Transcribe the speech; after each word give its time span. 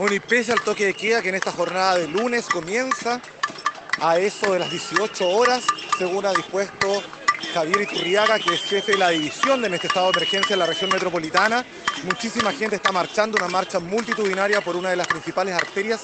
Bueno, 0.00 0.14
y 0.14 0.20
pese 0.20 0.50
al 0.50 0.62
toque 0.62 0.86
de 0.86 0.94
queda 0.94 1.20
que 1.20 1.28
en 1.28 1.34
esta 1.34 1.52
jornada 1.52 1.98
de 1.98 2.08
lunes 2.08 2.46
comienza 2.46 3.20
a 4.00 4.18
eso 4.18 4.50
de 4.50 4.58
las 4.58 4.70
18 4.70 5.28
horas, 5.28 5.62
según 5.98 6.24
ha 6.24 6.32
dispuesto 6.32 7.02
Javier 7.52 7.82
Iturriaga, 7.82 8.38
que 8.38 8.54
es 8.54 8.62
jefe 8.62 8.92
de 8.92 8.98
la 8.98 9.10
división 9.10 9.60
de 9.60 9.68
este 9.68 9.88
estado 9.88 10.10
de 10.10 10.20
emergencia 10.20 10.54
en 10.54 10.60
la 10.60 10.64
región 10.64 10.88
metropolitana. 10.88 11.66
Muchísima 12.04 12.50
gente 12.50 12.76
está 12.76 12.92
marchando, 12.92 13.36
una 13.36 13.48
marcha 13.48 13.78
multitudinaria 13.78 14.62
por 14.62 14.74
una 14.74 14.88
de 14.88 14.96
las 14.96 15.06
principales 15.06 15.54
arterias 15.54 16.02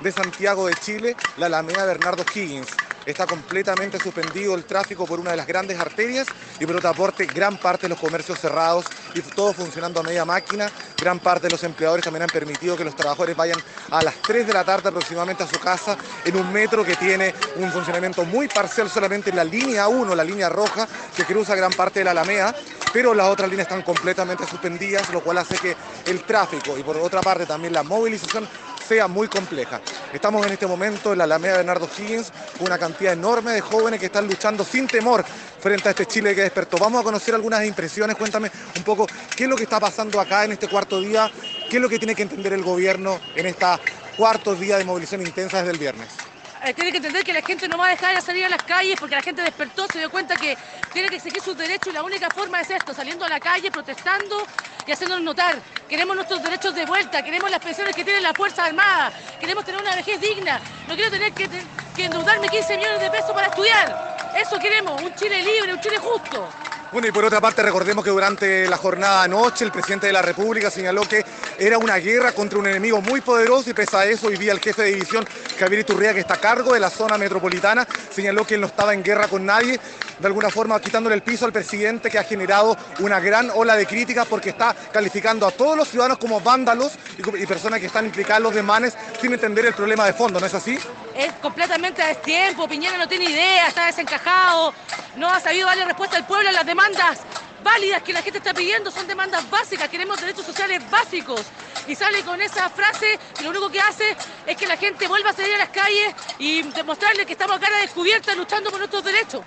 de 0.00 0.12
Santiago 0.12 0.66
de 0.66 0.74
Chile, 0.74 1.16
la 1.38 1.46
Alameda 1.46 1.86
Bernardo 1.86 2.26
Higgins 2.34 2.68
está 3.10 3.26
completamente 3.26 3.98
suspendido 3.98 4.54
el 4.54 4.64
tráfico 4.64 5.06
por 5.06 5.18
una 5.18 5.30
de 5.30 5.36
las 5.36 5.46
grandes 5.46 5.78
arterias 5.78 6.26
y 6.60 6.66
por 6.66 6.76
otra 6.76 6.92
parte 6.92 7.26
gran 7.26 7.56
parte 7.56 7.82
de 7.82 7.90
los 7.90 7.98
comercios 7.98 8.38
cerrados 8.38 8.84
y 9.14 9.22
todo 9.22 9.52
funcionando 9.52 10.00
a 10.00 10.02
media 10.02 10.24
máquina. 10.24 10.70
Gran 11.00 11.18
parte 11.18 11.46
de 11.46 11.50
los 11.50 11.64
empleadores 11.64 12.04
también 12.04 12.24
han 12.24 12.28
permitido 12.28 12.76
que 12.76 12.84
los 12.84 12.94
trabajadores 12.94 13.36
vayan 13.36 13.58
a 13.90 14.02
las 14.02 14.14
3 14.22 14.46
de 14.46 14.52
la 14.52 14.64
tarde 14.64 14.90
aproximadamente 14.90 15.42
a 15.42 15.46
su 15.46 15.58
casa 15.58 15.96
en 16.24 16.36
un 16.36 16.52
metro 16.52 16.84
que 16.84 16.96
tiene 16.96 17.34
un 17.56 17.70
funcionamiento 17.72 18.24
muy 18.24 18.46
parcial 18.48 18.90
solamente 18.90 19.30
en 19.30 19.36
la 19.36 19.44
línea 19.44 19.88
1, 19.88 20.14
la 20.14 20.24
línea 20.24 20.48
roja 20.48 20.86
que 21.16 21.24
cruza 21.24 21.54
gran 21.54 21.72
parte 21.72 22.00
de 22.00 22.04
la 22.04 22.10
Alameda 22.10 22.54
pero 22.92 23.14
las 23.14 23.28
otras 23.28 23.48
líneas 23.48 23.66
están 23.66 23.82
completamente 23.82 24.46
suspendidas, 24.46 25.10
lo 25.10 25.20
cual 25.20 25.38
hace 25.38 25.56
que 25.58 25.76
el 26.06 26.22
tráfico 26.22 26.78
y 26.78 26.82
por 26.82 26.96
otra 26.96 27.20
parte 27.20 27.46
también 27.46 27.72
la 27.72 27.82
movilización 27.82 28.48
sea 28.88 29.06
muy 29.06 29.28
compleja. 29.28 29.80
Estamos 30.12 30.44
en 30.46 30.52
este 30.52 30.66
momento 30.66 31.12
en 31.12 31.18
la 31.18 31.24
Alameda 31.24 31.58
Bernardo 31.58 31.88
Higgins, 31.98 32.32
una 32.60 32.78
cantidad 32.78 33.12
enorme 33.12 33.52
de 33.52 33.60
jóvenes 33.60 34.00
que 34.00 34.06
están 34.06 34.26
luchando 34.26 34.64
sin 34.64 34.86
temor 34.86 35.24
frente 35.60 35.88
a 35.88 35.90
este 35.90 36.06
Chile 36.06 36.34
que 36.34 36.42
despertó. 36.42 36.78
Vamos 36.78 37.02
a 37.02 37.04
conocer 37.04 37.34
algunas 37.34 37.64
impresiones, 37.66 38.16
cuéntame 38.16 38.50
un 38.76 38.82
poco 38.82 39.06
qué 39.36 39.44
es 39.44 39.50
lo 39.50 39.56
que 39.56 39.64
está 39.64 39.78
pasando 39.78 40.18
acá 40.18 40.44
en 40.44 40.52
este 40.52 40.68
cuarto 40.68 41.00
día, 41.00 41.30
qué 41.68 41.76
es 41.76 41.82
lo 41.82 41.88
que 41.88 41.98
tiene 41.98 42.14
que 42.14 42.22
entender 42.22 42.54
el 42.54 42.62
gobierno 42.62 43.20
en 43.36 43.46
esta 43.46 43.78
cuarto 44.16 44.54
día 44.54 44.78
de 44.78 44.84
movilización 44.84 45.20
intensa 45.20 45.58
desde 45.58 45.72
el 45.72 45.78
viernes. 45.78 46.27
Eh, 46.64 46.74
tiene 46.74 46.90
que 46.90 46.96
entender 46.96 47.24
que 47.24 47.32
la 47.32 47.42
gente 47.42 47.68
no 47.68 47.78
va 47.78 47.86
a 47.86 47.90
dejar 47.90 48.16
de 48.16 48.20
salir 48.20 48.44
a 48.44 48.48
las 48.48 48.62
calles 48.64 48.96
porque 48.98 49.14
la 49.14 49.22
gente 49.22 49.42
despertó, 49.42 49.86
se 49.86 49.98
dio 49.98 50.10
cuenta 50.10 50.34
que 50.34 50.56
tiene 50.92 51.08
que 51.08 51.16
exigir 51.16 51.40
sus 51.40 51.56
derechos 51.56 51.88
y 51.88 51.92
la 51.92 52.02
única 52.02 52.28
forma 52.30 52.60
es 52.60 52.70
esto, 52.70 52.92
saliendo 52.92 53.24
a 53.24 53.28
la 53.28 53.38
calle, 53.38 53.70
protestando 53.70 54.44
y 54.84 54.90
haciéndonos 54.90 55.24
notar. 55.24 55.56
Queremos 55.88 56.16
nuestros 56.16 56.42
derechos 56.42 56.74
de 56.74 56.84
vuelta, 56.84 57.22
queremos 57.22 57.48
las 57.50 57.60
pensiones 57.60 57.94
que 57.94 58.04
tienen 58.04 58.24
las 58.24 58.36
Fuerzas 58.36 58.66
Armadas, 58.66 59.12
queremos 59.38 59.64
tener 59.64 59.80
una 59.80 59.94
vejez 59.94 60.20
digna, 60.20 60.60
no 60.88 60.94
quiero 60.96 61.10
tener 61.10 61.32
que, 61.32 61.48
que 61.94 62.04
endeudarme 62.04 62.48
15 62.48 62.76
millones 62.76 63.00
de 63.00 63.10
pesos 63.10 63.30
para 63.30 63.46
estudiar. 63.46 64.18
Eso 64.34 64.58
queremos, 64.58 65.00
un 65.00 65.14
Chile 65.14 65.42
libre, 65.42 65.72
un 65.72 65.80
Chile 65.80 65.98
justo. 65.98 66.48
Bueno, 66.90 67.06
y 67.06 67.12
por 67.12 67.22
otra 67.22 67.38
parte, 67.38 67.62
recordemos 67.62 68.02
que 68.02 68.08
durante 68.08 68.66
la 68.66 68.78
jornada 68.78 69.24
anoche 69.24 69.62
el 69.62 69.70
presidente 69.70 70.06
de 70.06 70.12
la 70.12 70.22
República 70.22 70.70
señaló 70.70 71.02
que 71.02 71.22
era 71.58 71.76
una 71.76 71.96
guerra 71.96 72.32
contra 72.32 72.58
un 72.58 72.66
enemigo 72.66 73.02
muy 73.02 73.20
poderoso 73.20 73.68
y 73.68 73.74
pese 73.74 73.94
a 73.94 74.06
eso, 74.06 74.28
hoy 74.28 74.38
día 74.38 74.52
el 74.52 74.58
jefe 74.58 74.84
de 74.84 74.92
división, 74.94 75.26
Javier 75.58 75.80
Iturria, 75.80 76.14
que 76.14 76.20
está 76.20 76.34
a 76.34 76.40
cargo 76.40 76.72
de 76.72 76.80
la 76.80 76.88
zona 76.88 77.18
metropolitana, 77.18 77.86
señaló 78.10 78.46
que 78.46 78.54
él 78.54 78.62
no 78.62 78.68
estaba 78.68 78.94
en 78.94 79.02
guerra 79.02 79.28
con 79.28 79.44
nadie, 79.44 79.78
de 80.18 80.26
alguna 80.26 80.50
forma 80.50 80.80
quitándole 80.80 81.14
el 81.14 81.22
piso 81.22 81.44
al 81.46 81.52
presidente 81.52 82.10
que 82.10 82.18
ha 82.18 82.24
generado 82.24 82.76
una 83.00 83.20
gran 83.20 83.50
ola 83.54 83.76
de 83.76 83.86
críticas 83.86 84.26
porque 84.26 84.50
está 84.50 84.74
calificando 84.92 85.46
a 85.46 85.50
todos 85.50 85.76
los 85.76 85.88
ciudadanos 85.88 86.18
como 86.18 86.40
vándalos 86.40 86.92
y, 87.16 87.46
personas 87.46 87.80
que 87.80 87.86
están 87.86 88.06
implicadas 88.06 88.38
en 88.38 88.42
los 88.44 88.54
demanes 88.54 88.96
sin 89.20 89.32
entender 89.32 89.66
el 89.66 89.74
problema 89.74 90.06
de 90.06 90.12
fondo, 90.12 90.40
¿no 90.40 90.46
es 90.46 90.54
así? 90.54 90.78
Es 91.14 91.32
completamente 91.34 92.02
a 92.02 92.08
destiempo, 92.08 92.68
Piñera 92.68 92.96
no 92.96 93.08
tiene 93.08 93.26
idea, 93.26 93.68
está 93.68 93.86
desencajado, 93.86 94.74
no 95.16 95.30
ha 95.30 95.40
sabido 95.40 95.66
darle 95.66 95.84
respuesta 95.84 96.16
al 96.16 96.26
pueblo 96.26 96.48
a 96.48 96.52
las 96.52 96.66
demandas 96.66 97.18
válidas 97.62 98.02
que 98.02 98.12
la 98.12 98.22
gente 98.22 98.38
está 98.38 98.54
pidiendo, 98.54 98.90
son 98.90 99.06
demandas 99.06 99.48
básicas, 99.50 99.88
queremos 99.88 100.20
derechos 100.20 100.46
sociales 100.46 100.82
básicos. 100.90 101.42
Y 101.86 101.94
sale 101.94 102.22
con 102.22 102.40
esa 102.40 102.68
frase 102.70 103.18
que 103.36 103.42
lo 103.42 103.50
único 103.50 103.70
que 103.70 103.80
hace 103.80 104.16
es 104.46 104.56
que 104.56 104.66
la 104.66 104.76
gente 104.76 105.08
vuelva 105.08 105.30
a 105.30 105.32
salir 105.32 105.54
a 105.54 105.58
las 105.58 105.70
calles 105.70 106.14
y 106.38 106.62
demostrarle 106.62 107.24
que 107.24 107.32
estamos 107.32 107.56
a 107.56 107.60
cara 107.60 107.78
descubierta 107.78 108.34
luchando 108.34 108.70
por 108.70 108.78
nuestros 108.78 109.04
derechos 109.04 109.42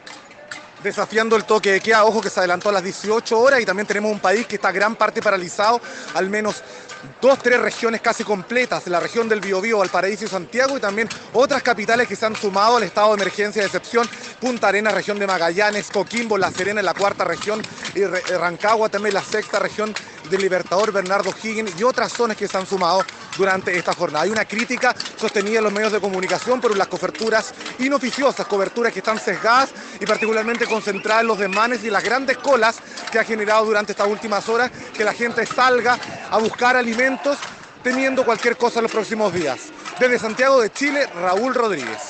desafiando 0.83 1.35
el 1.35 1.43
toque 1.43 1.71
de 1.71 1.81
queda. 1.81 2.05
Ojo 2.05 2.21
que 2.21 2.29
se 2.29 2.39
adelantó 2.39 2.69
a 2.69 2.73
las 2.73 2.83
18 2.83 3.39
horas 3.39 3.61
y 3.61 3.65
también 3.65 3.87
tenemos 3.87 4.11
un 4.11 4.19
país 4.19 4.45
que 4.47 4.55
está 4.55 4.71
gran 4.71 4.95
parte 4.95 5.21
paralizado, 5.21 5.81
al 6.13 6.29
menos 6.29 6.63
dos, 7.19 7.39
tres 7.41 7.59
regiones 7.59 8.01
casi 8.01 8.23
completas, 8.23 8.85
la 8.87 8.99
región 8.99 9.27
del 9.27 9.41
Biobío, 9.41 9.79
Valparaíso 9.79 10.25
y 10.25 10.27
Santiago, 10.27 10.77
y 10.77 10.79
también 10.79 11.09
otras 11.33 11.63
capitales 11.63 12.07
que 12.07 12.15
se 12.15 12.25
han 12.25 12.35
sumado 12.35 12.77
al 12.77 12.83
estado 12.83 13.09
de 13.09 13.15
emergencia 13.15 13.61
de 13.61 13.67
excepción, 13.67 14.09
Punta 14.39 14.67
Arenas, 14.67 14.93
región 14.93 15.17
de 15.19 15.27
Magallanes, 15.27 15.89
Coquimbo, 15.91 16.37
La 16.37 16.51
Serena 16.51 16.79
en 16.79 16.85
la 16.85 16.93
cuarta 16.93 17.23
región, 17.23 17.63
y 17.95 18.03
Rancagua 18.03 18.89
también 18.89 19.13
la 19.13 19.23
sexta 19.23 19.59
región 19.59 19.95
del 20.31 20.41
Libertador, 20.41 20.91
Bernardo 20.91 21.33
Higgins 21.43 21.73
y 21.77 21.83
otras 21.83 22.11
zonas 22.11 22.37
que 22.37 22.47
se 22.47 22.57
han 22.57 22.65
sumado 22.65 23.03
durante 23.37 23.77
esta 23.77 23.93
jornada. 23.93 24.23
Hay 24.23 24.31
una 24.31 24.45
crítica 24.45 24.95
sostenida 25.17 25.59
en 25.59 25.65
los 25.65 25.73
medios 25.73 25.91
de 25.91 25.99
comunicación 25.99 26.59
por 26.59 26.75
las 26.75 26.87
coberturas 26.87 27.53
inoficiosas, 27.79 28.47
coberturas 28.47 28.93
que 28.93 28.99
están 28.99 29.19
sesgadas 29.19 29.69
y 29.99 30.05
particularmente 30.05 30.65
concentradas 30.65 31.21
en 31.21 31.27
los 31.27 31.37
desmanes 31.37 31.83
y 31.83 31.89
las 31.89 32.03
grandes 32.03 32.37
colas 32.37 32.77
que 33.11 33.19
ha 33.19 33.23
generado 33.23 33.65
durante 33.65 33.91
estas 33.91 34.07
últimas 34.07 34.47
horas 34.49 34.71
que 34.95 35.03
la 35.03 35.13
gente 35.13 35.45
salga 35.45 35.99
a 36.31 36.37
buscar 36.37 36.75
alimentos 36.77 37.37
teniendo 37.83 38.23
cualquier 38.23 38.57
cosa 38.57 38.79
en 38.79 38.83
los 38.83 38.91
próximos 38.91 39.33
días. 39.33 39.59
Desde 39.99 40.17
Santiago 40.17 40.61
de 40.61 40.71
Chile, 40.71 41.07
Raúl 41.07 41.53
Rodríguez. 41.53 42.01